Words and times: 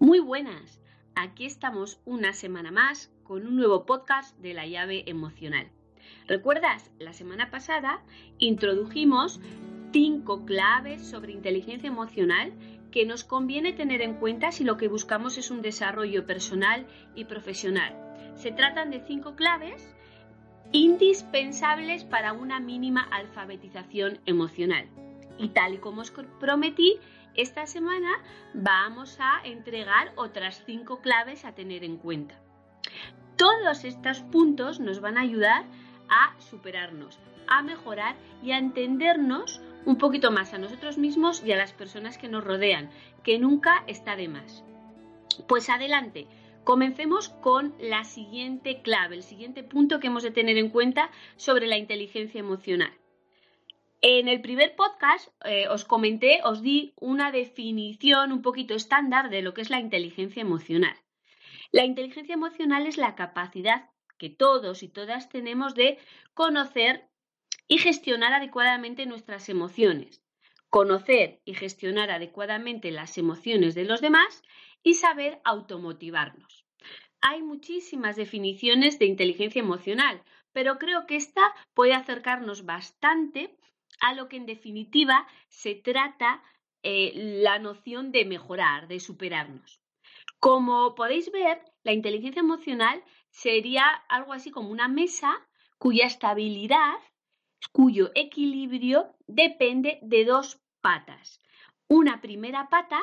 Muy 0.00 0.18
buenas, 0.18 0.80
aquí 1.14 1.46
estamos 1.46 2.00
una 2.04 2.32
semana 2.32 2.72
más 2.72 3.12
con 3.22 3.46
un 3.46 3.56
nuevo 3.56 3.86
podcast 3.86 4.36
de 4.38 4.52
la 4.52 4.66
llave 4.66 5.04
emocional. 5.06 5.70
¿Recuerdas? 6.26 6.90
La 6.98 7.12
semana 7.12 7.52
pasada 7.52 8.02
introdujimos 8.38 9.40
cinco 9.92 10.44
claves 10.44 11.06
sobre 11.06 11.32
inteligencia 11.32 11.86
emocional 11.86 12.52
que 12.90 13.06
nos 13.06 13.22
conviene 13.22 13.72
tener 13.72 14.02
en 14.02 14.14
cuenta 14.14 14.50
si 14.50 14.64
lo 14.64 14.76
que 14.76 14.88
buscamos 14.88 15.38
es 15.38 15.52
un 15.52 15.62
desarrollo 15.62 16.26
personal 16.26 16.86
y 17.14 17.26
profesional. 17.26 17.96
Se 18.34 18.50
tratan 18.50 18.90
de 18.90 18.98
cinco 18.98 19.36
claves 19.36 19.94
indispensables 20.72 22.02
para 22.02 22.32
una 22.32 22.58
mínima 22.58 23.02
alfabetización 23.02 24.18
emocional. 24.26 24.88
Y 25.38 25.48
tal 25.50 25.74
y 25.74 25.78
como 25.78 26.00
os 26.00 26.10
prometí, 26.40 26.98
esta 27.34 27.66
semana 27.66 28.22
vamos 28.52 29.18
a 29.20 29.40
entregar 29.44 30.12
otras 30.16 30.62
cinco 30.64 31.00
claves 31.00 31.44
a 31.44 31.54
tener 31.54 31.84
en 31.84 31.96
cuenta. 31.96 32.40
Todos 33.36 33.84
estos 33.84 34.20
puntos 34.20 34.78
nos 34.78 35.00
van 35.00 35.18
a 35.18 35.22
ayudar 35.22 35.64
a 36.08 36.38
superarnos, 36.40 37.18
a 37.48 37.62
mejorar 37.62 38.14
y 38.42 38.52
a 38.52 38.58
entendernos 38.58 39.60
un 39.84 39.98
poquito 39.98 40.30
más 40.30 40.54
a 40.54 40.58
nosotros 40.58 40.98
mismos 40.98 41.42
y 41.44 41.52
a 41.52 41.56
las 41.56 41.72
personas 41.72 42.18
que 42.18 42.28
nos 42.28 42.44
rodean, 42.44 42.90
que 43.22 43.38
nunca 43.38 43.84
está 43.86 44.16
de 44.16 44.28
más. 44.28 44.64
Pues 45.48 45.68
adelante, 45.68 46.26
comencemos 46.62 47.28
con 47.28 47.74
la 47.80 48.04
siguiente 48.04 48.80
clave, 48.82 49.16
el 49.16 49.22
siguiente 49.22 49.62
punto 49.62 50.00
que 50.00 50.06
hemos 50.06 50.22
de 50.22 50.30
tener 50.30 50.56
en 50.56 50.70
cuenta 50.70 51.10
sobre 51.36 51.66
la 51.66 51.76
inteligencia 51.76 52.38
emocional. 52.38 52.92
En 54.06 54.28
el 54.28 54.42
primer 54.42 54.76
podcast 54.76 55.30
eh, 55.46 55.66
os 55.66 55.86
comenté, 55.86 56.42
os 56.44 56.60
di 56.60 56.92
una 57.00 57.32
definición 57.32 58.32
un 58.32 58.42
poquito 58.42 58.74
estándar 58.74 59.30
de 59.30 59.40
lo 59.40 59.54
que 59.54 59.62
es 59.62 59.70
la 59.70 59.80
inteligencia 59.80 60.42
emocional. 60.42 60.94
La 61.72 61.86
inteligencia 61.86 62.34
emocional 62.34 62.86
es 62.86 62.98
la 62.98 63.14
capacidad 63.14 63.88
que 64.18 64.28
todos 64.28 64.82
y 64.82 64.90
todas 64.90 65.30
tenemos 65.30 65.74
de 65.74 65.96
conocer 66.34 67.08
y 67.66 67.78
gestionar 67.78 68.34
adecuadamente 68.34 69.06
nuestras 69.06 69.48
emociones, 69.48 70.22
conocer 70.68 71.40
y 71.46 71.54
gestionar 71.54 72.10
adecuadamente 72.10 72.90
las 72.90 73.16
emociones 73.16 73.74
de 73.74 73.84
los 73.84 74.02
demás 74.02 74.42
y 74.82 74.96
saber 74.96 75.40
automotivarnos. 75.44 76.66
Hay 77.22 77.42
muchísimas 77.42 78.16
definiciones 78.16 78.98
de 78.98 79.06
inteligencia 79.06 79.60
emocional, 79.60 80.22
pero 80.52 80.76
creo 80.76 81.06
que 81.06 81.16
esta 81.16 81.54
puede 81.72 81.94
acercarnos 81.94 82.66
bastante 82.66 83.56
a 84.00 84.14
lo 84.14 84.28
que 84.28 84.36
en 84.36 84.46
definitiva 84.46 85.26
se 85.48 85.74
trata 85.74 86.42
eh, 86.82 87.12
la 87.42 87.58
noción 87.58 88.12
de 88.12 88.24
mejorar, 88.24 88.88
de 88.88 89.00
superarnos. 89.00 89.80
Como 90.38 90.94
podéis 90.94 91.32
ver, 91.32 91.62
la 91.82 91.92
inteligencia 91.92 92.40
emocional 92.40 93.02
sería 93.30 93.86
algo 94.08 94.32
así 94.32 94.50
como 94.50 94.68
una 94.68 94.88
mesa 94.88 95.46
cuya 95.78 96.06
estabilidad, 96.06 96.94
cuyo 97.72 98.10
equilibrio 98.14 99.14
depende 99.26 99.98
de 100.02 100.24
dos 100.24 100.60
patas. 100.80 101.40
Una 101.88 102.20
primera 102.20 102.68
pata 102.68 103.00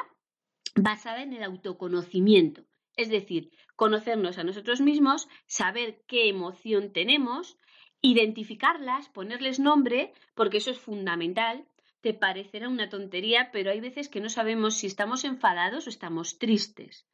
basada 0.76 1.23
en 1.23 1.33
el 1.33 1.44
autoconocimiento, 1.44 2.64
es 2.95 3.09
decir, 3.09 3.50
conocernos 3.76 4.38
a 4.38 4.44
nosotros 4.44 4.81
mismos, 4.81 5.28
saber 5.48 6.03
qué 6.08 6.30
emoción 6.30 6.94
tenemos, 6.94 7.58
identificarlas, 8.02 9.10
ponerles 9.10 9.60
nombre, 9.60 10.14
porque 10.36 10.58
eso 10.58 10.72
es 10.72 10.80
fundamental. 10.80 11.66
Te 12.02 12.14
parecerá 12.14 12.68
una 12.68 12.90
tontería, 12.90 13.50
pero 13.52 13.72
hay 13.72 13.80
veces 13.80 14.10
que 14.10 14.22
no 14.22 14.30
sabemos 14.30 14.76
si 14.76 14.88
estamos 14.88 15.24
enfadados 15.24 15.86
o 15.86 15.90
estamos 15.90 16.40
tristes. 16.40 17.06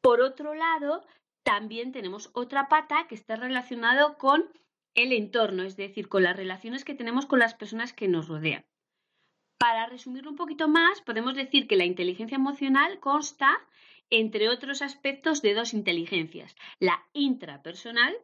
Por 0.00 0.20
otro 0.22 0.54
lado, 0.54 1.04
también 1.42 1.92
tenemos 1.92 2.30
otra 2.32 2.68
pata 2.68 3.06
que 3.08 3.14
está 3.14 3.36
relacionado 3.36 4.16
con 4.16 4.50
el 4.94 5.12
entorno, 5.12 5.62
es 5.62 5.76
decir, 5.76 6.08
con 6.08 6.22
las 6.22 6.36
relaciones 6.36 6.84
que 6.84 6.94
tenemos 6.94 7.26
con 7.26 7.38
las 7.38 7.54
personas 7.54 7.92
que 7.92 8.08
nos 8.08 8.28
rodean. 8.28 8.64
Para 9.58 9.86
resumirlo 9.86 10.30
un 10.30 10.36
poquito 10.36 10.68
más, 10.68 11.00
podemos 11.02 11.34
decir 11.34 11.66
que 11.66 11.76
la 11.76 11.84
inteligencia 11.84 12.36
emocional 12.36 12.98
consta, 13.00 13.50
entre 14.10 14.48
otros 14.48 14.82
aspectos, 14.82 15.42
de 15.42 15.54
dos 15.54 15.74
inteligencias, 15.74 16.56
la 16.78 17.02
intrapersonal, 17.12 18.14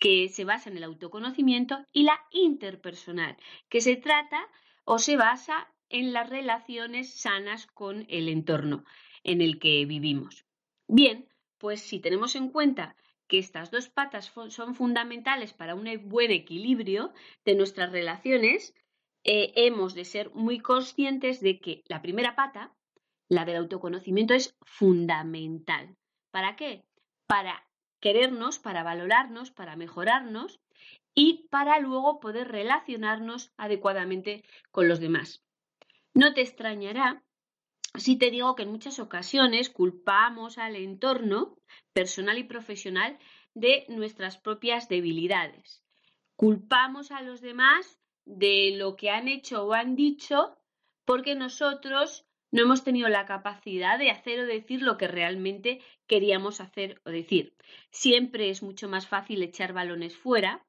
que 0.00 0.28
se 0.28 0.44
basa 0.44 0.70
en 0.70 0.78
el 0.78 0.84
autoconocimiento, 0.84 1.78
y 1.92 2.02
la 2.02 2.18
interpersonal, 2.32 3.36
que 3.68 3.80
se 3.80 3.96
trata 3.96 4.48
o 4.84 4.98
se 4.98 5.16
basa 5.16 5.72
en 5.90 6.12
las 6.12 6.28
relaciones 6.28 7.20
sanas 7.20 7.66
con 7.66 8.06
el 8.08 8.28
entorno 8.28 8.84
en 9.22 9.42
el 9.42 9.58
que 9.58 9.84
vivimos. 9.84 10.46
Bien, 10.88 11.28
pues 11.58 11.82
si 11.82 12.00
tenemos 12.00 12.34
en 12.34 12.48
cuenta 12.48 12.96
que 13.28 13.38
estas 13.38 13.70
dos 13.70 13.88
patas 13.88 14.32
son 14.48 14.74
fundamentales 14.74 15.52
para 15.52 15.74
un 15.74 15.86
buen 16.08 16.30
equilibrio 16.30 17.12
de 17.44 17.54
nuestras 17.54 17.92
relaciones, 17.92 18.74
eh, 19.22 19.52
hemos 19.54 19.94
de 19.94 20.04
ser 20.04 20.30
muy 20.30 20.58
conscientes 20.58 21.40
de 21.40 21.60
que 21.60 21.82
la 21.86 22.00
primera 22.00 22.34
pata, 22.34 22.74
la 23.28 23.44
del 23.44 23.56
autoconocimiento, 23.56 24.34
es 24.34 24.56
fundamental. 24.62 25.94
¿Para 26.32 26.56
qué? 26.56 26.82
Para 27.26 27.69
querernos, 28.00 28.58
para 28.58 28.82
valorarnos, 28.82 29.50
para 29.50 29.76
mejorarnos 29.76 30.60
y 31.14 31.48
para 31.50 31.78
luego 31.80 32.20
poder 32.20 32.48
relacionarnos 32.48 33.52
adecuadamente 33.56 34.44
con 34.70 34.88
los 34.88 35.00
demás. 35.00 35.44
No 36.14 36.34
te 36.34 36.40
extrañará 36.40 37.22
si 37.94 38.16
te 38.16 38.30
digo 38.30 38.54
que 38.54 38.62
en 38.62 38.70
muchas 38.70 38.98
ocasiones 39.00 39.68
culpamos 39.68 40.58
al 40.58 40.76
entorno 40.76 41.56
personal 41.92 42.38
y 42.38 42.44
profesional 42.44 43.18
de 43.54 43.84
nuestras 43.88 44.38
propias 44.38 44.88
debilidades. 44.88 45.82
Culpamos 46.36 47.10
a 47.10 47.22
los 47.22 47.40
demás 47.40 47.98
de 48.24 48.74
lo 48.76 48.96
que 48.96 49.10
han 49.10 49.28
hecho 49.28 49.64
o 49.64 49.72
han 49.72 49.96
dicho 49.96 50.56
porque 51.04 51.34
nosotros 51.34 52.26
no 52.52 52.62
hemos 52.62 52.82
tenido 52.84 53.08
la 53.08 53.26
capacidad 53.26 53.98
de 53.98 54.10
hacer 54.10 54.40
o 54.40 54.46
decir 54.46 54.82
lo 54.82 54.96
que 54.96 55.08
realmente 55.08 55.80
queríamos 56.06 56.60
hacer 56.60 57.00
o 57.04 57.10
decir. 57.10 57.54
Siempre 57.90 58.50
es 58.50 58.62
mucho 58.62 58.88
más 58.88 59.06
fácil 59.06 59.42
echar 59.42 59.72
balones 59.72 60.16
fuera 60.16 60.64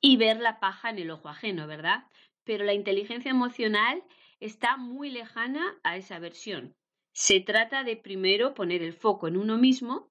y 0.00 0.16
ver 0.16 0.40
la 0.40 0.60
paja 0.60 0.90
en 0.90 0.98
el 0.98 1.10
ojo 1.10 1.28
ajeno, 1.28 1.66
¿verdad? 1.66 2.04
Pero 2.44 2.64
la 2.64 2.74
inteligencia 2.74 3.30
emocional 3.30 4.02
está 4.40 4.76
muy 4.76 5.10
lejana 5.10 5.78
a 5.82 5.96
esa 5.96 6.18
versión. 6.18 6.74
Se 7.12 7.40
trata 7.40 7.84
de 7.84 7.96
primero 7.96 8.54
poner 8.54 8.82
el 8.82 8.92
foco 8.92 9.28
en 9.28 9.36
uno 9.36 9.56
mismo 9.56 10.10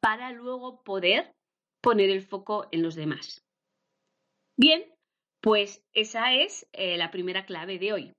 para 0.00 0.30
luego 0.30 0.82
poder 0.84 1.34
poner 1.80 2.10
el 2.10 2.22
foco 2.22 2.68
en 2.70 2.82
los 2.82 2.94
demás. 2.94 3.44
Bien, 4.56 4.84
pues 5.40 5.84
esa 5.92 6.32
es 6.32 6.68
eh, 6.72 6.96
la 6.96 7.10
primera 7.10 7.44
clave 7.44 7.78
de 7.78 7.92
hoy. 7.92 8.12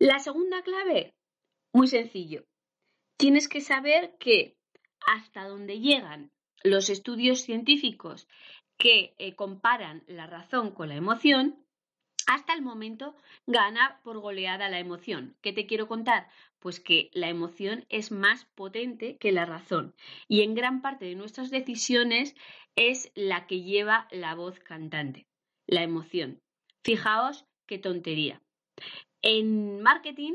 La 0.00 0.18
segunda 0.18 0.62
clave, 0.62 1.14
muy 1.74 1.86
sencillo. 1.86 2.46
Tienes 3.18 3.50
que 3.50 3.60
saber 3.60 4.16
que 4.18 4.56
hasta 5.06 5.46
donde 5.46 5.78
llegan 5.78 6.32
los 6.64 6.88
estudios 6.88 7.42
científicos 7.42 8.26
que 8.78 9.14
eh, 9.18 9.34
comparan 9.34 10.02
la 10.06 10.26
razón 10.26 10.70
con 10.70 10.88
la 10.88 10.94
emoción, 10.94 11.66
hasta 12.26 12.54
el 12.54 12.62
momento 12.62 13.14
gana 13.46 14.00
por 14.02 14.18
goleada 14.20 14.70
la 14.70 14.78
emoción. 14.78 15.36
¿Qué 15.42 15.52
te 15.52 15.66
quiero 15.66 15.86
contar? 15.86 16.30
Pues 16.60 16.80
que 16.80 17.10
la 17.12 17.28
emoción 17.28 17.84
es 17.90 18.10
más 18.10 18.46
potente 18.54 19.18
que 19.18 19.32
la 19.32 19.44
razón 19.44 19.94
y 20.28 20.40
en 20.40 20.54
gran 20.54 20.80
parte 20.80 21.04
de 21.04 21.14
nuestras 21.14 21.50
decisiones 21.50 22.34
es 22.74 23.12
la 23.14 23.46
que 23.46 23.60
lleva 23.60 24.08
la 24.10 24.34
voz 24.34 24.60
cantante, 24.60 25.26
la 25.66 25.82
emoción. 25.82 26.40
Fijaos 26.82 27.44
qué 27.66 27.78
tontería. 27.78 28.40
En 29.22 29.82
marketing 29.82 30.34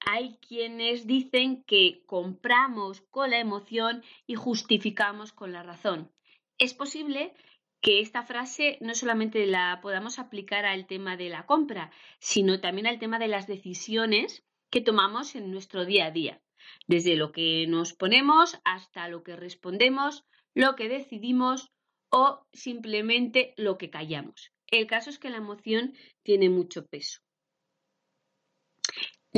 hay 0.00 0.36
quienes 0.38 1.06
dicen 1.06 1.62
que 1.64 2.02
compramos 2.06 3.02
con 3.10 3.30
la 3.30 3.38
emoción 3.38 4.02
y 4.26 4.34
justificamos 4.34 5.32
con 5.32 5.52
la 5.52 5.62
razón. 5.62 6.10
Es 6.58 6.74
posible 6.74 7.34
que 7.80 8.00
esta 8.00 8.22
frase 8.22 8.78
no 8.80 8.94
solamente 8.94 9.46
la 9.46 9.78
podamos 9.80 10.18
aplicar 10.18 10.64
al 10.64 10.86
tema 10.86 11.16
de 11.16 11.28
la 11.28 11.46
compra, 11.46 11.92
sino 12.18 12.60
también 12.60 12.88
al 12.88 12.98
tema 12.98 13.20
de 13.20 13.28
las 13.28 13.46
decisiones 13.46 14.44
que 14.70 14.80
tomamos 14.80 15.36
en 15.36 15.52
nuestro 15.52 15.84
día 15.84 16.06
a 16.06 16.10
día, 16.10 16.42
desde 16.88 17.14
lo 17.14 17.30
que 17.30 17.66
nos 17.68 17.92
ponemos 17.92 18.58
hasta 18.64 19.08
lo 19.08 19.22
que 19.22 19.36
respondemos, 19.36 20.24
lo 20.54 20.74
que 20.74 20.88
decidimos 20.88 21.70
o 22.10 22.44
simplemente 22.52 23.54
lo 23.56 23.78
que 23.78 23.90
callamos. 23.90 24.52
El 24.66 24.88
caso 24.88 25.10
es 25.10 25.18
que 25.20 25.30
la 25.30 25.36
emoción 25.36 25.94
tiene 26.24 26.48
mucho 26.48 26.86
peso. 26.86 27.20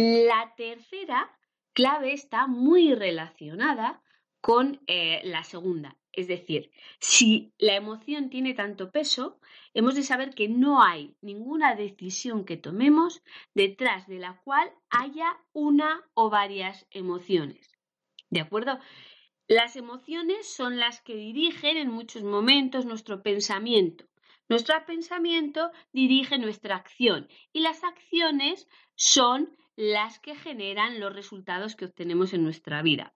La 0.00 0.54
tercera 0.56 1.28
clave 1.72 2.12
está 2.12 2.46
muy 2.46 2.94
relacionada 2.94 4.00
con 4.40 4.80
eh, 4.86 5.20
la 5.24 5.42
segunda. 5.42 5.98
Es 6.12 6.28
decir, 6.28 6.70
si 7.00 7.52
la 7.58 7.74
emoción 7.74 8.30
tiene 8.30 8.54
tanto 8.54 8.92
peso, 8.92 9.40
hemos 9.74 9.96
de 9.96 10.04
saber 10.04 10.36
que 10.36 10.48
no 10.48 10.84
hay 10.84 11.16
ninguna 11.20 11.74
decisión 11.74 12.44
que 12.44 12.56
tomemos 12.56 13.24
detrás 13.54 14.06
de 14.06 14.20
la 14.20 14.40
cual 14.44 14.72
haya 14.88 15.36
una 15.52 16.08
o 16.14 16.30
varias 16.30 16.86
emociones. 16.92 17.68
¿De 18.30 18.38
acuerdo? 18.38 18.78
Las 19.48 19.74
emociones 19.74 20.46
son 20.46 20.78
las 20.78 21.00
que 21.02 21.16
dirigen 21.16 21.76
en 21.76 21.90
muchos 21.90 22.22
momentos 22.22 22.86
nuestro 22.86 23.24
pensamiento. 23.24 24.04
Nuestro 24.48 24.74
pensamiento 24.86 25.70
dirige 25.92 26.38
nuestra 26.38 26.76
acción 26.76 27.28
y 27.52 27.60
las 27.60 27.84
acciones 27.84 28.66
son 28.94 29.54
las 29.76 30.18
que 30.18 30.34
generan 30.34 31.00
los 31.00 31.14
resultados 31.14 31.76
que 31.76 31.84
obtenemos 31.84 32.32
en 32.32 32.42
nuestra 32.42 32.82
vida. 32.82 33.14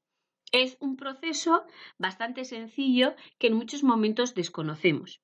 Es 0.53 0.77
un 0.81 0.97
proceso 0.97 1.65
bastante 1.99 2.45
sencillo 2.45 3.15
que 3.39 3.47
en 3.47 3.55
muchos 3.55 3.83
momentos 3.83 4.35
desconocemos. 4.35 5.23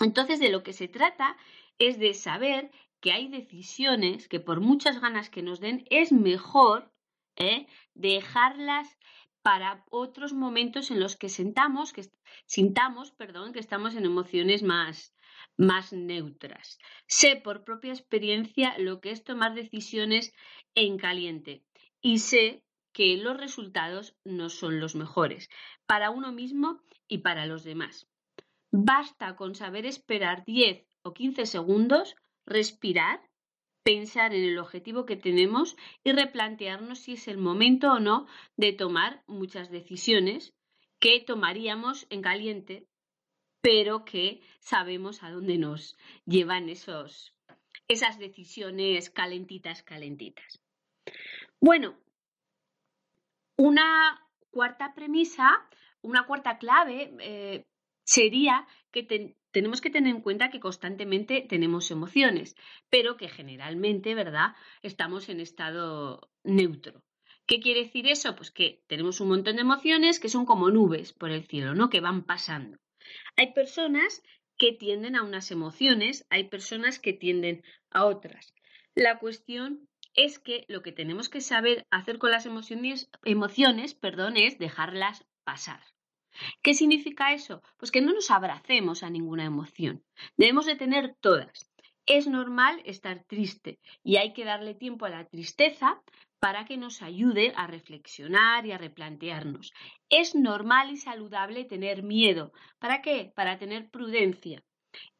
Entonces, 0.00 0.38
de 0.38 0.50
lo 0.50 0.62
que 0.62 0.74
se 0.74 0.88
trata 0.88 1.36
es 1.78 1.98
de 1.98 2.12
saber 2.12 2.70
que 3.00 3.12
hay 3.12 3.28
decisiones 3.28 4.28
que 4.28 4.38
por 4.38 4.60
muchas 4.60 5.00
ganas 5.00 5.30
que 5.30 5.42
nos 5.42 5.60
den 5.60 5.84
es 5.90 6.12
mejor 6.12 6.92
¿eh? 7.36 7.66
dejarlas 7.94 8.98
para 9.42 9.84
otros 9.90 10.32
momentos 10.32 10.90
en 10.90 11.00
los 11.00 11.16
que 11.16 11.28
sentamos, 11.28 11.92
que 11.92 12.08
sintamos, 12.46 13.10
perdón, 13.10 13.52
que 13.52 13.58
estamos 13.58 13.96
en 13.96 14.04
emociones 14.04 14.62
más, 14.62 15.12
más 15.56 15.92
neutras. 15.92 16.78
Sé 17.06 17.36
por 17.36 17.64
propia 17.64 17.92
experiencia 17.92 18.76
lo 18.78 19.00
que 19.00 19.10
es 19.10 19.24
tomar 19.24 19.54
decisiones 19.54 20.32
en 20.74 20.98
caliente 20.98 21.62
y 22.00 22.18
sé 22.18 22.64
que 22.92 23.16
los 23.16 23.36
resultados 23.36 24.16
no 24.24 24.50
son 24.50 24.80
los 24.80 24.94
mejores 24.94 25.48
para 25.86 26.10
uno 26.10 26.32
mismo 26.32 26.82
y 27.08 27.18
para 27.18 27.46
los 27.46 27.64
demás. 27.64 28.06
Basta 28.70 29.36
con 29.36 29.54
saber 29.54 29.86
esperar 29.86 30.44
10 30.44 30.86
o 31.02 31.14
15 31.14 31.46
segundos, 31.46 32.16
respirar 32.46 33.20
pensar 33.82 34.32
en 34.34 34.44
el 34.44 34.58
objetivo 34.58 35.06
que 35.06 35.16
tenemos 35.16 35.76
y 36.04 36.12
replantearnos 36.12 37.00
si 37.00 37.14
es 37.14 37.28
el 37.28 37.38
momento 37.38 37.92
o 37.92 38.00
no 38.00 38.26
de 38.56 38.72
tomar 38.72 39.22
muchas 39.26 39.70
decisiones 39.70 40.54
que 41.00 41.20
tomaríamos 41.20 42.06
en 42.10 42.22
caliente, 42.22 42.86
pero 43.62 44.04
que 44.04 44.42
sabemos 44.60 45.22
a 45.22 45.30
dónde 45.30 45.56
nos 45.56 45.96
llevan 46.26 46.68
esos, 46.68 47.34
esas 47.88 48.18
decisiones 48.18 49.08
calentitas, 49.08 49.82
calentitas. 49.82 50.60
Bueno, 51.60 51.96
una 53.56 54.20
cuarta 54.50 54.94
premisa, 54.94 55.66
una 56.02 56.26
cuarta 56.26 56.58
clave 56.58 57.14
eh, 57.20 57.64
sería 58.04 58.66
que 58.90 59.04
tenemos 59.52 59.80
que 59.80 59.90
tener 59.90 60.14
en 60.14 60.22
cuenta 60.22 60.50
que 60.50 60.60
constantemente 60.60 61.46
tenemos 61.48 61.90
emociones, 61.90 62.56
pero 62.90 63.16
que 63.16 63.28
generalmente, 63.28 64.14
¿verdad?, 64.14 64.56
estamos 64.82 65.28
en 65.28 65.40
estado 65.40 66.30
neutro. 66.42 67.02
¿Qué 67.46 67.60
quiere 67.60 67.84
decir 67.84 68.06
eso? 68.08 68.34
Pues 68.34 68.50
que 68.50 68.82
tenemos 68.88 69.20
un 69.20 69.28
montón 69.28 69.56
de 69.56 69.62
emociones 69.62 70.18
que 70.20 70.28
son 70.28 70.46
como 70.46 70.70
nubes 70.70 71.12
por 71.12 71.30
el 71.30 71.46
cielo, 71.46 71.74
¿no? 71.74 71.90
Que 71.90 72.00
van 72.00 72.24
pasando. 72.24 72.78
Hay 73.36 73.52
personas 73.52 74.22
que 74.56 74.72
tienden 74.72 75.16
a 75.16 75.22
unas 75.22 75.50
emociones, 75.50 76.26
hay 76.30 76.44
personas 76.44 76.98
que 76.98 77.12
tienden 77.12 77.62
a 77.90 78.04
otras. 78.04 78.54
La 78.94 79.18
cuestión 79.18 79.88
es 80.14 80.38
que 80.38 80.64
lo 80.68 80.82
que 80.82 80.92
tenemos 80.92 81.28
que 81.28 81.40
saber 81.40 81.86
hacer 81.90 82.18
con 82.18 82.30
las 82.30 82.46
emociones, 82.46 83.94
perdón, 83.94 84.36
es 84.36 84.58
dejarlas 84.58 85.24
pasar. 85.44 85.80
¿Qué 86.62 86.74
significa 86.74 87.32
eso? 87.32 87.62
Pues 87.76 87.90
que 87.90 88.00
no 88.00 88.12
nos 88.12 88.30
abracemos 88.30 89.02
a 89.02 89.10
ninguna 89.10 89.44
emoción. 89.44 90.02
Debemos 90.36 90.66
de 90.66 90.76
tener 90.76 91.14
todas. 91.20 91.70
Es 92.06 92.26
normal 92.26 92.82
estar 92.84 93.24
triste 93.24 93.78
y 94.02 94.16
hay 94.16 94.32
que 94.32 94.44
darle 94.44 94.74
tiempo 94.74 95.06
a 95.06 95.10
la 95.10 95.26
tristeza 95.26 96.02
para 96.42 96.64
que 96.64 96.76
nos 96.76 97.02
ayude 97.02 97.52
a 97.54 97.68
reflexionar 97.68 98.66
y 98.66 98.72
a 98.72 98.76
replantearnos. 98.76 99.72
Es 100.08 100.34
normal 100.34 100.90
y 100.90 100.96
saludable 100.96 101.64
tener 101.64 102.02
miedo. 102.02 102.50
¿Para 102.80 103.00
qué? 103.00 103.32
Para 103.36 103.58
tener 103.58 103.90
prudencia. 103.90 104.60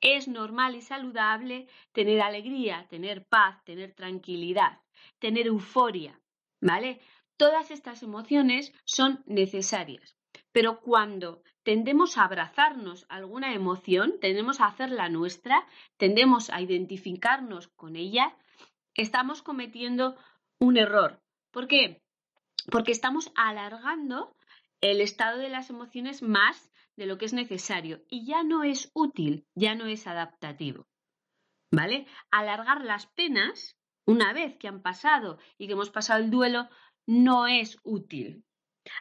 Es 0.00 0.26
normal 0.26 0.74
y 0.74 0.80
saludable 0.80 1.68
tener 1.92 2.20
alegría, 2.22 2.88
tener 2.90 3.24
paz, 3.24 3.62
tener 3.62 3.94
tranquilidad, 3.94 4.80
tener 5.20 5.46
euforia. 5.46 6.20
¿Vale? 6.60 7.00
Todas 7.36 7.70
estas 7.70 8.02
emociones 8.02 8.72
son 8.84 9.22
necesarias. 9.24 10.16
Pero 10.50 10.80
cuando 10.80 11.44
tendemos 11.62 12.18
a 12.18 12.24
abrazarnos 12.24 13.06
alguna 13.08 13.54
emoción, 13.54 14.18
tendemos 14.20 14.60
a 14.60 14.66
hacerla 14.66 15.08
nuestra, 15.08 15.68
tendemos 15.98 16.50
a 16.50 16.60
identificarnos 16.60 17.68
con 17.68 17.94
ella, 17.94 18.36
estamos 18.94 19.40
cometiendo 19.42 20.16
un 20.62 20.76
error. 20.76 21.20
¿Por 21.50 21.66
qué? 21.66 22.00
Porque 22.70 22.92
estamos 22.92 23.32
alargando 23.34 24.36
el 24.80 25.00
estado 25.00 25.38
de 25.38 25.48
las 25.48 25.70
emociones 25.70 26.22
más 26.22 26.70
de 26.96 27.06
lo 27.06 27.18
que 27.18 27.24
es 27.24 27.32
necesario 27.32 28.02
y 28.08 28.26
ya 28.26 28.44
no 28.44 28.62
es 28.62 28.90
útil, 28.94 29.44
ya 29.56 29.74
no 29.74 29.86
es 29.86 30.06
adaptativo. 30.06 30.86
¿Vale? 31.72 32.06
Alargar 32.30 32.84
las 32.84 33.06
penas, 33.06 33.76
una 34.06 34.32
vez 34.32 34.56
que 34.56 34.68
han 34.68 34.82
pasado 34.82 35.38
y 35.58 35.66
que 35.66 35.72
hemos 35.72 35.90
pasado 35.90 36.22
el 36.22 36.30
duelo, 36.30 36.68
no 37.06 37.48
es 37.48 37.78
útil. 37.82 38.44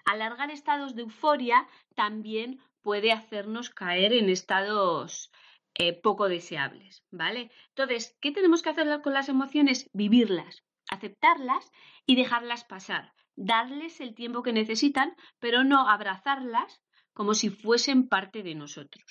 Alargar 0.05 0.49
estados 0.49 0.95
de 0.95 1.03
euforia 1.03 1.67
también 1.95 2.59
puede 2.81 3.11
hacernos 3.11 3.69
caer 3.69 4.13
en 4.13 4.29
estados 4.29 5.31
eh, 5.75 5.93
poco 5.93 6.27
deseables, 6.27 7.03
¿vale? 7.11 7.51
Entonces, 7.69 8.17
¿qué 8.19 8.31
tenemos 8.31 8.63
que 8.63 8.69
hacer 8.69 9.01
con 9.03 9.13
las 9.13 9.29
emociones? 9.29 9.89
Vivirlas, 9.93 10.63
aceptarlas 10.91 11.71
y 12.05 12.15
dejarlas 12.15 12.63
pasar, 12.63 13.13
darles 13.35 13.99
el 13.99 14.13
tiempo 14.13 14.43
que 14.43 14.53
necesitan, 14.53 15.15
pero 15.39 15.63
no 15.63 15.89
abrazarlas 15.89 16.81
como 17.13 17.33
si 17.33 17.49
fuesen 17.49 18.07
parte 18.07 18.43
de 18.43 18.55
nosotros. 18.55 19.03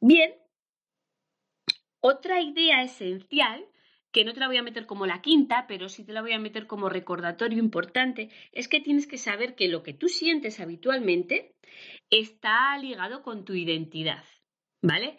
Bien, 0.00 0.34
otra 2.00 2.40
idea 2.40 2.82
esencial 2.82 3.66
que 4.12 4.24
no 4.24 4.34
te 4.34 4.40
la 4.40 4.46
voy 4.46 4.58
a 4.58 4.62
meter 4.62 4.86
como 4.86 5.06
la 5.06 5.22
quinta, 5.22 5.66
pero 5.66 5.88
sí 5.88 6.04
te 6.04 6.12
la 6.12 6.20
voy 6.20 6.32
a 6.32 6.38
meter 6.38 6.66
como 6.66 6.88
recordatorio 6.88 7.58
importante, 7.58 8.30
es 8.52 8.68
que 8.68 8.80
tienes 8.80 9.06
que 9.06 9.16
saber 9.16 9.54
que 9.54 9.68
lo 9.68 9.82
que 9.82 9.94
tú 9.94 10.08
sientes 10.08 10.60
habitualmente 10.60 11.56
está 12.10 12.76
ligado 12.76 13.22
con 13.22 13.44
tu 13.44 13.54
identidad, 13.54 14.24
¿vale? 14.82 15.18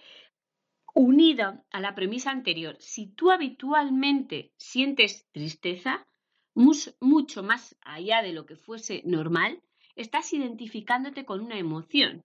Unida 0.93 1.63
a 1.71 1.79
la 1.79 1.95
premisa 1.95 2.31
anterior, 2.31 2.77
si 2.79 3.07
tú 3.07 3.31
habitualmente 3.31 4.53
sientes 4.57 5.27
tristeza, 5.31 6.07
mucho 6.53 7.43
más 7.43 7.75
allá 7.81 8.21
de 8.21 8.33
lo 8.33 8.45
que 8.45 8.55
fuese 8.55 9.01
normal, 9.05 9.61
estás 9.95 10.33
identificándote 10.33 11.25
con 11.25 11.41
una 11.41 11.57
emoción, 11.57 12.23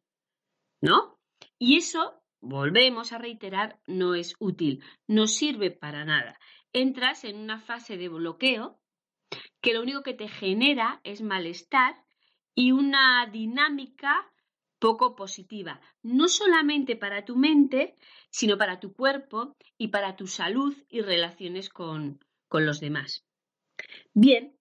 ¿no? 0.83 1.19
Y 1.59 1.77
eso, 1.77 2.23
volvemos 2.41 3.13
a 3.13 3.19
reiterar, 3.19 3.81
no 3.87 4.15
es 4.15 4.35
útil, 4.39 4.85
no 5.07 5.27
sirve 5.27 5.71
para 5.71 6.05
nada 6.05 6.39
entras 6.73 7.25
en 7.25 7.37
una 7.37 7.61
fase 7.61 7.97
de 7.97 8.09
bloqueo 8.09 8.79
que 9.61 9.75
lo 9.75 9.83
único 9.83 10.03
que 10.03 10.15
te 10.15 10.29
genera 10.29 11.01
es 11.05 11.21
malestar 11.23 11.95
y 12.55 12.73
una 12.73 13.27
dinámica 13.27 14.31
poco 14.79 15.17
positiva, 15.17 15.81
no 16.03 16.29
solamente 16.29 16.97
para 16.97 17.25
tu 17.25 17.37
mente, 17.37 17.97
sino 18.31 18.57
para 18.59 18.81
tu 18.81 18.93
cuerpo 18.93 19.57
y 19.77 19.89
para 19.89 20.17
tu 20.17 20.27
salud 20.27 20.77
y 20.89 21.01
relaciones 21.01 21.69
con, 21.69 22.25
con 22.49 22.67
los 22.67 22.81
demás. 22.81 23.25
Bien, 24.15 24.57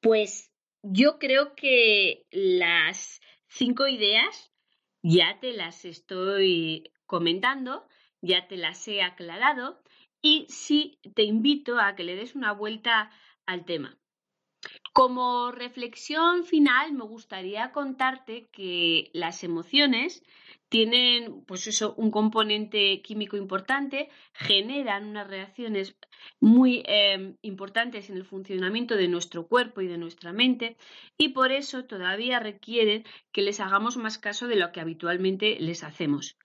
pues 0.00 0.50
yo 0.82 1.18
creo 1.18 1.54
que 1.54 2.26
las 2.30 3.20
cinco 3.46 3.88
ideas 3.88 4.52
ya 5.02 5.38
te 5.40 5.52
las 5.52 5.84
estoy 5.84 6.92
comentando, 7.06 7.86
ya 8.20 8.48
te 8.48 8.56
las 8.56 8.86
he 8.88 9.02
aclarado 9.02 9.80
y 10.20 10.46
sí 10.48 10.98
te 11.14 11.22
invito 11.22 11.78
a 11.78 11.94
que 11.94 12.04
le 12.04 12.16
des 12.16 12.34
una 12.34 12.52
vuelta 12.52 13.10
al 13.46 13.64
tema. 13.64 13.98
Como 14.92 15.52
reflexión 15.52 16.44
final, 16.44 16.92
me 16.92 17.04
gustaría 17.04 17.70
contarte 17.70 18.48
que 18.50 19.10
las 19.12 19.44
emociones 19.44 20.24
tienen, 20.68 21.44
pues 21.46 21.66
eso, 21.66 21.94
un 21.94 22.10
componente 22.10 23.00
químico 23.02 23.36
importante, 23.36 24.10
generan 24.32 25.06
unas 25.06 25.28
reacciones 25.28 25.96
muy 26.40 26.82
em, 26.86 27.36
importantes 27.42 28.10
en 28.10 28.16
el 28.16 28.24
funcionamiento 28.24 28.96
de 28.96 29.08
nuestro 29.08 29.46
cuerpo 29.46 29.80
y 29.80 29.86
de 29.86 29.98
nuestra 29.98 30.32
mente, 30.32 30.76
y 31.16 31.28
por 31.28 31.52
eso 31.52 31.84
todavía 31.84 32.40
requieren 32.40 33.04
que 33.32 33.42
les 33.42 33.60
hagamos 33.60 33.96
más 33.96 34.18
caso 34.18 34.48
de 34.48 34.56
lo 34.56 34.72
que 34.72 34.80
habitualmente 34.80 35.58
les 35.60 35.84
hacemos. 35.84 36.36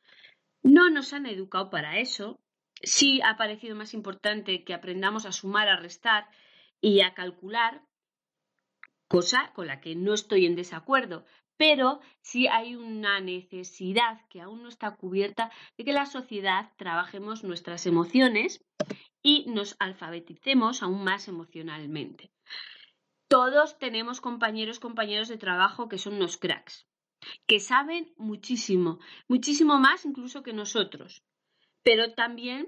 No 0.61 0.89
nos 0.89 1.11
han 1.11 1.25
educado 1.25 1.69
para 1.69 1.97
eso, 1.97 2.39
sí 2.81 3.19
ha 3.23 3.35
parecido 3.35 3.75
más 3.75 3.93
importante 3.93 4.63
que 4.63 4.73
aprendamos 4.73 5.25
a 5.25 5.31
sumar, 5.31 5.67
a 5.67 5.79
restar 5.79 6.29
y 6.79 7.01
a 7.01 7.13
calcular, 7.13 7.81
cosa 9.13 9.51
con 9.53 9.67
la 9.67 9.79
que 9.79 9.93
no 9.95 10.15
estoy 10.15 10.47
en 10.47 10.55
desacuerdo, 10.55 11.23
pero 11.55 11.99
sí 12.21 12.47
hay 12.47 12.75
una 12.75 13.19
necesidad 13.19 14.27
que 14.27 14.41
aún 14.41 14.63
no 14.63 14.69
está 14.69 14.95
cubierta 14.95 15.51
de 15.77 15.85
que 15.85 15.93
la 15.93 16.07
sociedad 16.07 16.71
trabajemos 16.77 17.43
nuestras 17.43 17.85
emociones 17.85 18.65
y 19.21 19.45
nos 19.51 19.75
alfabeticemos 19.77 20.81
aún 20.81 21.03
más 21.03 21.27
emocionalmente. 21.27 22.31
todos 23.27 23.77
tenemos 23.77 24.19
compañeros, 24.19 24.79
compañeros 24.79 25.27
de 25.27 25.37
trabajo 25.37 25.89
que 25.89 25.99
son 25.99 26.15
unos 26.15 26.37
cracks, 26.37 26.87
que 27.47 27.59
saben 27.59 28.11
muchísimo, 28.17 28.99
muchísimo 29.27 29.77
más 29.77 30.05
incluso 30.05 30.41
que 30.41 30.53
nosotros. 30.53 31.23
Pero 31.83 32.13
también 32.13 32.67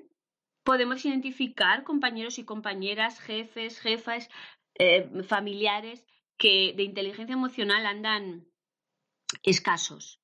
podemos 0.64 1.06
identificar 1.06 1.84
compañeros 1.84 2.38
y 2.38 2.46
compañeras, 2.46 3.20
jefes, 3.20 3.80
jefas, 3.80 4.30
eh, 4.78 5.10
familiares 5.24 6.06
que 6.38 6.74
de 6.76 6.84
inteligencia 6.84 7.34
emocional 7.34 7.86
andan 7.86 8.48
escasos 9.44 10.20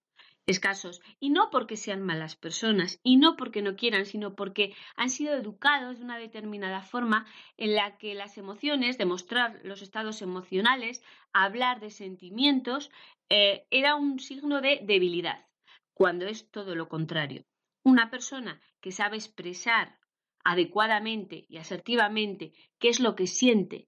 escasos. 0.46 1.02
Y 1.20 1.30
no 1.30 1.50
porque 1.50 1.78
sean 1.78 2.02
malas 2.02 2.36
personas, 2.36 3.00
y 3.04 3.18
no 3.18 3.36
porque 3.36 3.62
no 3.62 3.76
quieran, 3.76 4.06
sino 4.06 4.36
porque 4.36 4.76
han 4.96 5.10
sido 5.10 5.34
educados 5.34 5.98
de 5.98 6.06
una 6.06 6.18
determinada 6.18 6.82
forma 6.82 7.26
en 7.58 7.76
la 7.76 7.98
que 7.98 8.14
las 8.16 8.38
emociones, 8.38 8.98
demostrar 8.98 9.60
los 9.64 9.82
estados 9.82 10.22
emocionales, 10.22 11.04
hablar 11.34 11.80
de 11.80 11.90
sentimientos, 11.90 12.92
eh, 13.30 13.66
era 13.72 13.96
un 13.96 14.20
signo 14.20 14.62
de 14.62 14.82
debilidad, 14.84 15.48
cuando 15.94 16.26
es 16.26 16.50
todo 16.52 16.76
lo 16.76 16.88
contrario. 16.90 17.46
Una 17.84 18.10
persona 18.10 18.62
que 18.80 18.92
sabe 18.92 19.18
expresar 19.18 19.98
adecuadamente 20.44 21.46
y 21.50 21.58
asertivamente 21.58 22.54
qué 22.80 22.90
es 22.90 23.00
lo 23.00 23.16
que 23.16 23.28
siente, 23.28 23.88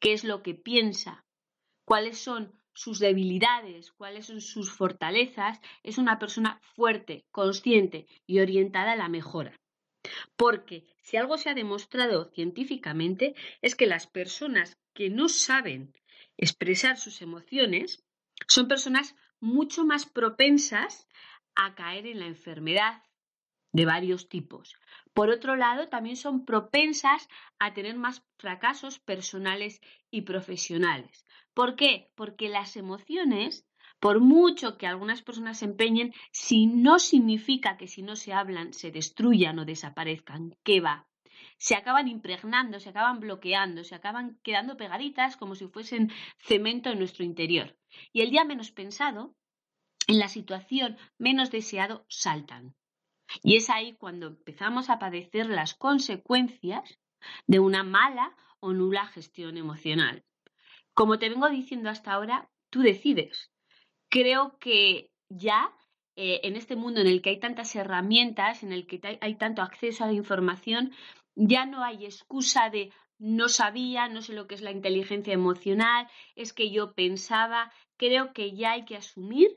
qué 0.00 0.12
es 0.12 0.24
lo 0.24 0.42
que 0.42 0.54
piensa, 0.54 1.24
cuáles 1.88 2.18
son 2.18 2.52
sus 2.74 2.98
debilidades, 2.98 3.92
cuáles 3.92 4.26
son 4.26 4.42
sus 4.42 4.70
fortalezas, 4.70 5.58
es 5.82 5.96
una 5.96 6.18
persona 6.18 6.60
fuerte, 6.76 7.24
consciente 7.30 8.06
y 8.26 8.40
orientada 8.40 8.92
a 8.92 8.96
la 8.96 9.08
mejora. 9.08 9.58
Porque 10.36 10.84
si 11.00 11.16
algo 11.16 11.38
se 11.38 11.48
ha 11.48 11.54
demostrado 11.54 12.26
científicamente 12.26 13.34
es 13.62 13.74
que 13.74 13.86
las 13.86 14.06
personas 14.06 14.76
que 14.92 15.08
no 15.08 15.30
saben 15.30 15.94
expresar 16.36 16.98
sus 16.98 17.22
emociones 17.22 18.04
son 18.46 18.68
personas 18.68 19.16
mucho 19.40 19.86
más 19.86 20.04
propensas 20.04 21.08
a 21.54 21.74
caer 21.74 22.06
en 22.06 22.20
la 22.20 22.26
enfermedad 22.26 23.02
de 23.72 23.86
varios 23.86 24.28
tipos. 24.28 24.76
Por 25.18 25.30
otro 25.30 25.56
lado, 25.56 25.88
también 25.88 26.14
son 26.14 26.44
propensas 26.44 27.28
a 27.58 27.74
tener 27.74 27.96
más 27.96 28.24
fracasos 28.38 29.00
personales 29.00 29.80
y 30.12 30.22
profesionales. 30.22 31.26
¿Por 31.54 31.74
qué? 31.74 32.12
Porque 32.14 32.48
las 32.48 32.76
emociones, 32.76 33.66
por 33.98 34.20
mucho 34.20 34.78
que 34.78 34.86
algunas 34.86 35.22
personas 35.22 35.58
se 35.58 35.64
empeñen, 35.64 36.14
si 36.30 36.68
no 36.68 37.00
significa 37.00 37.76
que 37.76 37.88
si 37.88 38.02
no 38.02 38.14
se 38.14 38.32
hablan 38.32 38.72
se 38.72 38.92
destruyan 38.92 39.58
o 39.58 39.64
desaparezcan, 39.64 40.54
¿qué 40.62 40.80
va? 40.80 41.08
Se 41.56 41.74
acaban 41.74 42.06
impregnando, 42.06 42.78
se 42.78 42.90
acaban 42.90 43.18
bloqueando, 43.18 43.82
se 43.82 43.96
acaban 43.96 44.38
quedando 44.44 44.76
pegaditas 44.76 45.36
como 45.36 45.56
si 45.56 45.66
fuesen 45.66 46.12
cemento 46.38 46.90
en 46.90 47.00
nuestro 47.00 47.24
interior. 47.24 47.76
Y 48.12 48.20
el 48.20 48.30
día 48.30 48.44
menos 48.44 48.70
pensado, 48.70 49.34
en 50.06 50.20
la 50.20 50.28
situación 50.28 50.96
menos 51.18 51.50
deseado, 51.50 52.06
saltan. 52.08 52.77
Y 53.42 53.56
es 53.56 53.70
ahí 53.70 53.94
cuando 53.94 54.28
empezamos 54.28 54.90
a 54.90 54.98
padecer 54.98 55.46
las 55.46 55.74
consecuencias 55.74 56.98
de 57.46 57.58
una 57.58 57.82
mala 57.82 58.36
o 58.60 58.72
nula 58.72 59.06
gestión 59.06 59.56
emocional. 59.56 60.24
Como 60.94 61.18
te 61.18 61.28
vengo 61.28 61.48
diciendo 61.48 61.90
hasta 61.90 62.12
ahora, 62.12 62.50
tú 62.70 62.80
decides. 62.80 63.50
Creo 64.08 64.58
que 64.58 65.10
ya 65.28 65.70
eh, 66.16 66.40
en 66.42 66.56
este 66.56 66.74
mundo 66.74 67.00
en 67.00 67.06
el 67.06 67.22
que 67.22 67.30
hay 67.30 67.38
tantas 67.38 67.76
herramientas, 67.76 68.62
en 68.62 68.72
el 68.72 68.86
que 68.86 69.18
hay 69.20 69.34
tanto 69.36 69.62
acceso 69.62 70.04
a 70.04 70.08
la 70.08 70.14
información, 70.14 70.92
ya 71.36 71.66
no 71.66 71.84
hay 71.84 72.04
excusa 72.04 72.70
de 72.70 72.92
no 73.18 73.48
sabía, 73.48 74.08
no 74.08 74.22
sé 74.22 74.32
lo 74.32 74.46
que 74.46 74.54
es 74.54 74.62
la 74.62 74.70
inteligencia 74.70 75.32
emocional, 75.32 76.08
es 76.34 76.52
que 76.52 76.70
yo 76.70 76.94
pensaba, 76.94 77.72
creo 77.96 78.32
que 78.32 78.56
ya 78.56 78.72
hay 78.72 78.84
que 78.84 78.96
asumir 78.96 79.48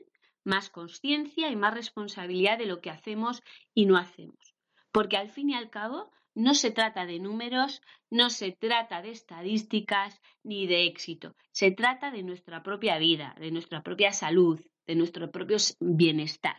más 0.44 0.70
conciencia 0.70 1.50
y 1.50 1.56
más 1.56 1.74
responsabilidad 1.74 2.58
de 2.58 2.66
lo 2.66 2.80
que 2.80 2.90
hacemos 2.90 3.42
y 3.74 3.86
no 3.86 3.96
hacemos. 3.96 4.54
Porque 4.92 5.16
al 5.16 5.30
fin 5.30 5.50
y 5.50 5.54
al 5.54 5.70
cabo 5.70 6.10
no 6.34 6.54
se 6.54 6.70
trata 6.70 7.06
de 7.06 7.18
números, 7.18 7.82
no 8.10 8.30
se 8.30 8.52
trata 8.52 9.02
de 9.02 9.10
estadísticas 9.10 10.20
ni 10.42 10.66
de 10.66 10.86
éxito. 10.86 11.34
Se 11.52 11.70
trata 11.70 12.10
de 12.10 12.22
nuestra 12.22 12.62
propia 12.62 12.98
vida, 12.98 13.34
de 13.38 13.50
nuestra 13.50 13.82
propia 13.82 14.12
salud, 14.12 14.60
de 14.86 14.94
nuestro 14.94 15.30
propio 15.30 15.56
bienestar. 15.80 16.56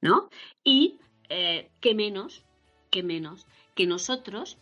¿No? 0.00 0.28
Y 0.62 1.00
eh, 1.28 1.70
qué 1.80 1.94
menos, 1.94 2.44
qué 2.90 3.02
menos 3.02 3.46
que 3.74 3.86
nosotros 3.86 4.58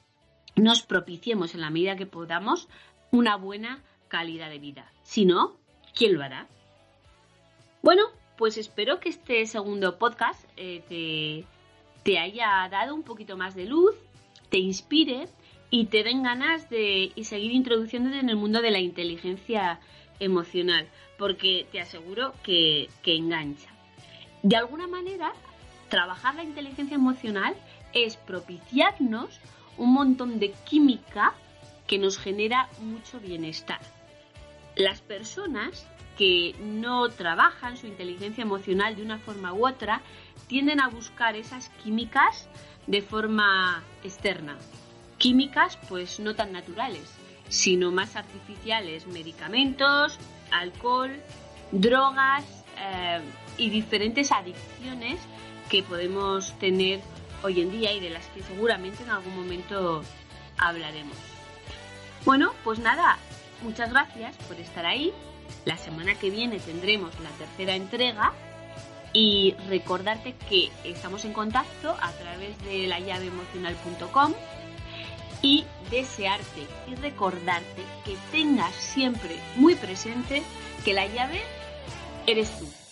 nos 0.55 0.83
propiciemos 0.83 1.55
en 1.55 1.61
la 1.61 1.71
medida 1.71 1.97
que 1.97 2.07
podamos 2.07 2.69
una 3.13 3.37
buena 3.37 3.85
calidad 4.09 4.49
de 4.49 4.59
vida. 4.59 4.91
Si 5.03 5.27
no, 5.27 5.59
¿quién 5.95 6.15
lo 6.15 6.23
hará? 6.23 6.49
Bueno, 7.83 8.05
pues 8.37 8.59
espero 8.59 9.01
que 9.01 9.09
este 9.09 9.47
segundo 9.47 9.99
podcast 9.99 10.45
eh, 10.57 10.83
te, 10.89 11.45
te 12.03 12.19
haya 12.19 12.69
dado 12.71 12.95
un 12.95 13.03
poquito 13.03 13.37
más 13.37 13.55
de 13.55 13.67
luz 13.67 13.95
te 14.49 14.59
inspire 14.59 15.29
y 15.71 15.87
te 15.87 16.03
den 16.05 16.23
ganas 16.23 16.71
de 16.71 17.13
seguir 17.23 17.53
introduciéndote 17.53 18.19
en 18.19 18.29
el 18.29 18.37
mundo 18.37 18.63
de 18.63 18.71
la 18.71 18.79
inteligencia 18.79 19.81
emocional, 20.21 20.89
porque 21.19 21.67
te 21.73 21.81
aseguro 21.81 22.33
que, 22.43 22.89
que 23.03 23.17
engancha. 23.17 23.69
De 24.43 24.57
alguna 24.57 24.87
manera, 24.87 25.33
trabajar 25.89 26.35
la 26.37 26.45
inteligencia 26.45 26.95
emocional 26.95 27.55
es 27.93 28.17
propiciarnos 28.17 29.41
un 29.77 29.93
montón 29.93 30.39
de 30.39 30.53
química 30.65 31.35
que 31.87 31.99
nos 31.99 32.19
genera 32.19 32.69
mucho 32.81 33.21
bienestar. 33.21 33.81
Las 34.77 35.01
personas 35.01 35.87
que 36.17 36.55
no 36.61 37.09
trabajan 37.11 37.77
su 37.77 37.87
inteligencia 37.87 38.43
emocional 38.43 38.97
de 38.97 39.03
una 39.03 39.19
forma 39.19 39.53
u 39.53 39.67
otra 39.67 40.03
tienden 40.47 40.81
a 40.81 40.89
buscar 40.89 41.37
esas 41.37 41.69
químicas 41.83 42.49
de 42.87 43.03
forma 43.03 43.83
externa. 44.03 44.57
Químicas, 45.19 45.79
pues 45.89 46.21
no 46.21 46.35
tan 46.35 46.53
naturales, 46.53 47.13
sino 47.49 47.91
más 47.91 48.17
artificiales, 48.17 49.07
medicamentos, 49.07 50.19
alcohol, 50.51 51.11
drogas 51.73 52.45
eh, 52.79 53.21
y 53.59 53.71
diferentes 53.71 54.33
adicciones 54.33 55.19
que 55.69 55.83
podemos 55.83 56.57
tener 56.59 57.01
hoy 57.43 57.61
en 57.61 57.71
día 57.71 57.93
y 57.93 58.01
de 58.01 58.11
las 58.11 58.27
que 58.29 58.43
seguramente 58.43 59.03
en 59.03 59.11
algún 59.11 59.37
momento 59.37 60.03
hablaremos. 60.59 61.17
Bueno, 62.25 62.53
pues 62.65 62.79
nada, 62.79 63.19
muchas 63.63 63.91
gracias 63.91 64.37
por 64.49 64.59
estar 64.59 64.87
ahí. 64.87 65.13
La 65.65 65.77
semana 65.77 66.15
que 66.15 66.31
viene 66.31 66.59
tendremos 66.59 67.13
la 67.21 67.31
tercera 67.31 67.75
entrega 67.75 68.33
y 69.13 69.55
recordarte 69.69 70.35
que 70.49 70.71
estamos 70.85 71.25
en 71.25 71.33
contacto 71.33 71.97
a 72.01 72.13
través 72.13 72.63
de 72.65 72.87
la 72.87 73.01
llaveemocional.com 73.01 74.35
y 75.43 75.65
desearte 75.91 76.67
y 76.89 76.95
recordarte 76.97 77.83
que 78.05 78.17
tengas 78.33 78.75
siempre 78.75 79.37
muy 79.57 79.75
presente 79.75 80.43
que 80.85 80.93
la 80.93 81.07
llave 81.07 81.41
eres 82.27 82.59
tú. 82.59 82.86